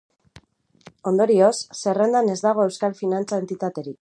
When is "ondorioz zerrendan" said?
1.11-2.35